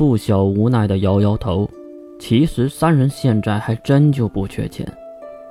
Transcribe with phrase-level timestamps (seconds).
[0.00, 1.68] 付晓无奈的摇摇头。
[2.18, 4.90] 其实三人现在还真就不缺钱，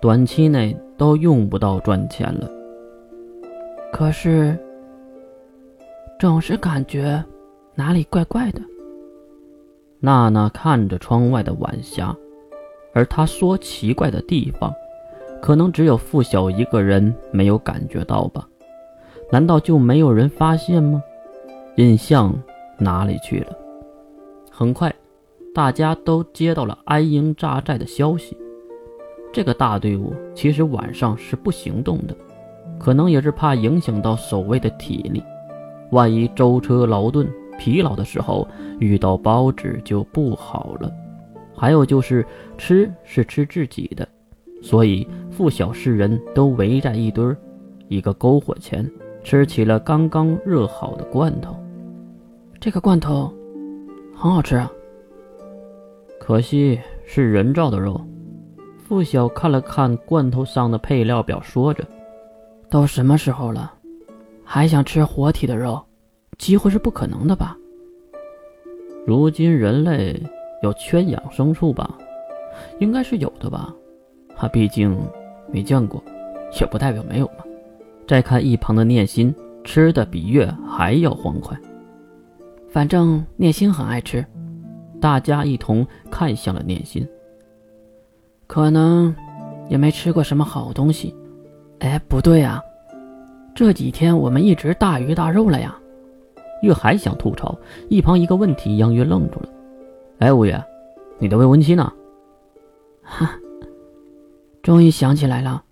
[0.00, 2.48] 短期内都用不到赚钱了。
[3.92, 4.58] 可是，
[6.18, 7.22] 总是感觉
[7.74, 8.62] 哪里怪怪的。
[9.98, 12.16] 娜娜看着窗外的晚霞，
[12.94, 14.72] 而她说奇怪的地方，
[15.42, 18.48] 可能只有付晓一个人没有感觉到吧？
[19.30, 21.02] 难道就没有人发现吗？
[21.76, 22.34] 印象
[22.78, 23.59] 哪里去了？
[24.60, 24.94] 很快。
[25.54, 28.36] 大家都接到了安营扎寨的消息。
[29.32, 32.14] 这个大队伍其实晚上是不行动的，
[32.78, 35.22] 可能也是怕影响到守卫的体力。
[35.92, 37.26] 万一舟车劳顿、
[37.58, 38.46] 疲劳的时候
[38.78, 40.92] 遇到包纸就不好了。
[41.56, 42.24] 还有就是
[42.58, 44.06] 吃是吃自己的，
[44.60, 47.34] 所以附小世人都围在一堆儿，
[47.88, 48.88] 一个篝火前
[49.24, 51.56] 吃起了刚刚热好的罐头。
[52.60, 53.32] 这个罐头
[54.20, 54.70] 很好吃啊。
[56.20, 57.98] 可惜是人造的肉。
[58.76, 61.82] 付晓看了看罐头上的配料表，说着
[62.68, 63.72] ：“都什么时候了，
[64.44, 65.80] 还想吃活体的肉？
[66.36, 67.56] 几乎是不可能的吧？”
[69.06, 70.22] 如今人类
[70.62, 71.96] 有圈养牲畜吧？
[72.78, 73.74] 应该是有的吧？
[74.36, 74.94] 他毕竟
[75.50, 76.02] 没见过，
[76.60, 77.44] 也不代表没有嘛。
[78.06, 81.58] 再看一旁的念心，吃的比月还要欢快。
[82.70, 84.24] 反正念心很爱吃。
[85.00, 87.08] 大家一同看向了念心，
[88.46, 89.14] 可能
[89.68, 91.14] 也没吃过什么好东西。
[91.78, 92.60] 哎，不对啊，
[93.54, 95.74] 这几天我们一直大鱼大肉了呀。
[96.62, 99.48] 月还想吐槽，一旁一个问题让月愣住了。
[100.18, 100.62] 哎，五月，
[101.18, 101.90] 你的未婚妻呢？
[103.02, 103.30] 哈，
[104.62, 105.64] 终于想起来了。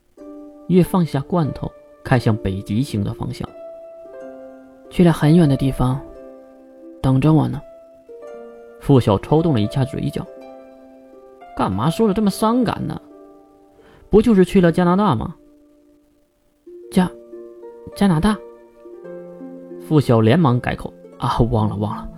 [0.69, 1.71] 月放下罐头，
[2.03, 3.47] 看向北极星的方向，
[4.89, 6.01] 去了很远的地方，
[7.01, 7.61] 等着我呢。
[8.81, 10.27] 付晓抽动了一下嘴角，
[11.57, 13.01] 干嘛说的这么伤感呢？
[14.09, 15.35] 不就是去了加拿大吗？
[16.91, 17.11] 加
[17.95, 18.37] 加拿大？
[19.87, 22.09] 付晓连忙改口啊，忘了忘了，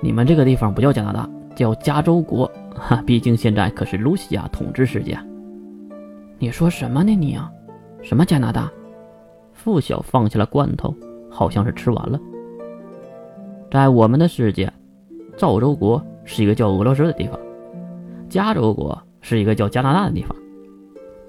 [0.00, 2.50] 你们这个地方不叫加拿大，叫加州国。
[2.74, 5.18] 哈，毕竟现在可是露西亚统治世界。
[6.38, 7.50] 你说什么呢你啊？
[8.02, 8.70] 什么加拿大？
[9.52, 10.94] 付晓放下了罐头，
[11.30, 12.20] 好像是吃完了。
[13.70, 14.72] 在我们的世界。
[15.36, 17.38] 赵州国是一个叫俄罗斯的地方，
[18.28, 20.36] 加州国是一个叫加拿大的地方。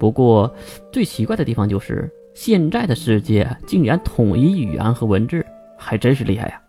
[0.00, 0.52] 不过
[0.90, 5.46] 最奇怪的地方就是，现在的世界竟然统一语言和文字，
[5.78, 6.60] 还真是厉害呀。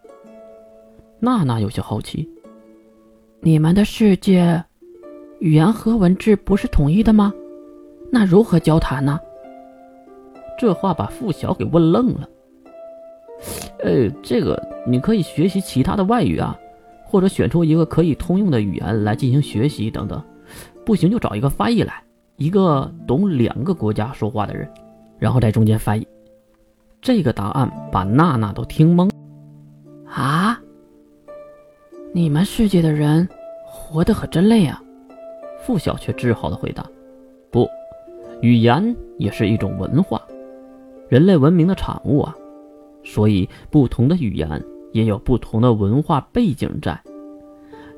[1.19, 2.29] 娜娜有些好奇，
[3.39, 4.63] 你们的世界
[5.39, 7.33] 语言和文字不是统一的吗？
[8.11, 9.19] 那如何交谈呢？
[10.59, 12.29] 这话把付晓给问愣了。
[13.79, 16.57] 呃，这个你可以学习其他的外语啊。
[17.03, 20.23] 或者选出一个可以通用的语言来进行学习等等，
[20.85, 22.01] 不行就找一个翻译来，
[22.37, 24.65] 一个懂两个国家说话的人，
[25.19, 26.07] 然后在中间翻译。
[27.01, 29.09] 这个答案把娜娜都听懵。
[30.07, 30.57] 啊！
[32.13, 33.27] 你们世界的人
[33.65, 34.81] 活得可真累啊！
[35.63, 36.85] 付晓却自豪的回答
[37.51, 37.67] ：“不，
[38.41, 40.21] 语言也是一种文化，
[41.09, 42.33] 人类文明的产物啊，
[43.03, 44.47] 所以不同的语言。”
[44.91, 47.01] 也有不同的文化背景在，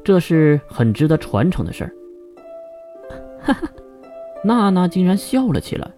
[0.03, 1.91] 这是很值得传承的事儿。
[3.41, 3.67] 哈哈，
[4.43, 5.89] 娜娜竟然笑了起来。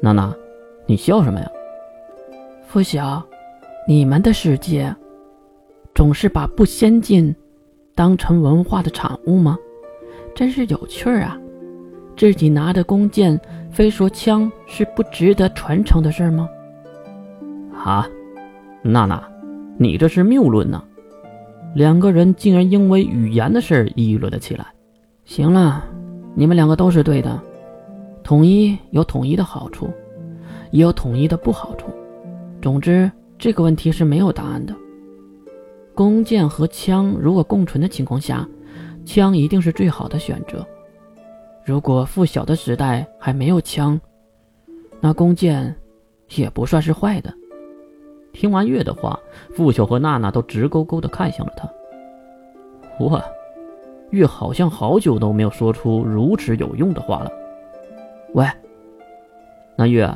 [0.00, 0.34] 娜娜，
[0.84, 1.48] 你笑什么呀？
[2.66, 3.24] 付晓，
[3.86, 4.92] 你们的世界
[5.94, 7.32] 总是把不先进
[7.94, 9.56] 当成文化的产物吗？
[10.34, 11.38] 真是有趣儿啊！
[12.16, 16.48] 自己拿着弓箭，非说枪是不值得传承的事儿吗？
[17.76, 18.08] 啊，
[18.82, 19.22] 娜娜。
[19.76, 20.82] 你这是谬论呢！
[21.74, 24.66] 两个人竟然因为语言的事议论了起来。
[25.24, 25.84] 行了，
[26.34, 27.42] 你们两个都是对的。
[28.22, 29.90] 统一有统一的好处，
[30.70, 31.88] 也有统一的不好处。
[32.62, 34.74] 总之，这个问题是没有答案的。
[35.94, 38.48] 弓箭和枪如果共存的情况下，
[39.04, 40.64] 枪一定是最好的选择。
[41.64, 44.00] 如果附小的时代还没有枪，
[45.00, 45.74] 那弓箭
[46.36, 47.34] 也不算是坏的。
[48.34, 49.18] 听完月的话，
[49.54, 51.66] 付晓和娜娜都直勾勾地看向了他。
[53.06, 53.24] 哇，
[54.10, 57.30] 月好像好久都没有说出如此有用的话了。
[58.34, 58.46] 喂，
[59.76, 60.12] 那月，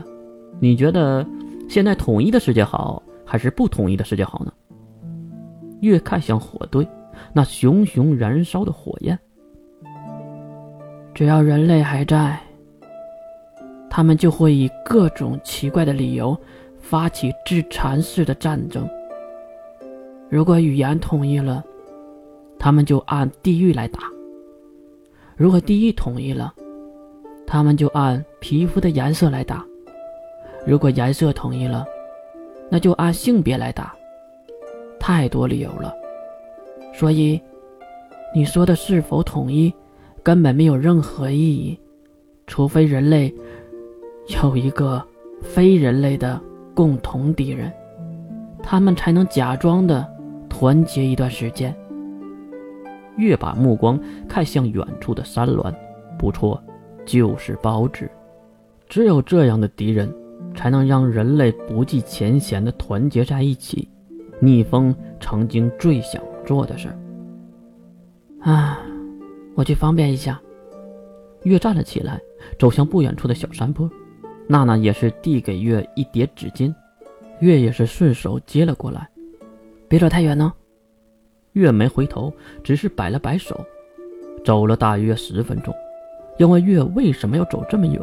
[0.60, 1.24] 你觉得
[1.68, 4.52] 现在统一的世界好，还是不统一的世界好呢？
[5.80, 6.86] 月看向火堆，
[7.32, 9.16] 那熊熊燃烧的火焰。
[11.14, 12.38] 只要人类还在，
[13.88, 16.36] 他们就会以各种奇怪的理由。
[16.88, 18.88] 发起自残式的战争。
[20.30, 21.62] 如果语言统一了，
[22.58, 24.00] 他们就按地域来打；
[25.36, 26.54] 如果地域统一了，
[27.46, 29.62] 他们就按皮肤的颜色来打；
[30.66, 31.84] 如果颜色统一了，
[32.70, 33.94] 那就按性别来打。
[34.98, 35.94] 太多理由了，
[36.94, 37.38] 所以
[38.34, 39.70] 你说的是否统一，
[40.22, 41.78] 根本没有任何意义，
[42.46, 43.34] 除非人类
[44.42, 45.04] 有一个
[45.42, 46.40] 非人类的
[46.78, 47.72] 共同敌人，
[48.62, 50.08] 他们才能假装的
[50.48, 51.74] 团结一段时间。
[53.16, 53.98] 月把目光
[54.28, 55.74] 看向远处的山峦，
[56.16, 56.62] 不错，
[57.04, 58.08] 就是包纸。
[58.88, 60.08] 只有这样的敌人，
[60.54, 63.88] 才能让人类不计前嫌的团结在一起。
[64.38, 66.88] 逆风曾经最想做的事。
[68.38, 68.78] 啊，
[69.56, 70.40] 我去方便一下。
[71.42, 72.20] 月站了起来，
[72.56, 73.90] 走向不远处的小山坡。
[74.48, 76.74] 娜娜也是递给月一叠纸巾，
[77.40, 79.06] 月也是顺手接了过来。
[79.86, 80.52] 别走太远呢。
[81.52, 82.32] 月没回头，
[82.64, 83.60] 只是摆了摆手。
[84.44, 85.74] 走了大约十分钟，
[86.38, 88.00] 因为月为什么要走这么远？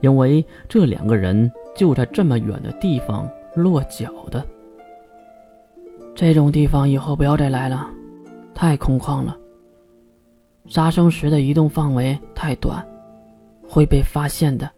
[0.00, 4.44] 因为这两个人就在这么远的地方落脚的。
[6.14, 7.88] 这种地方以后不要再来了，
[8.54, 9.36] 太空旷了。
[10.66, 12.84] 杀生石的移动范围太短，
[13.68, 14.68] 会被发现的。